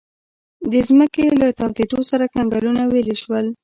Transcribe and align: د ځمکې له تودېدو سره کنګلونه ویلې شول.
د 0.71 0.73
ځمکې 0.89 1.25
له 1.41 1.47
تودېدو 1.59 1.99
سره 2.09 2.25
کنګلونه 2.35 2.81
ویلې 2.85 3.15
شول. 3.21 3.45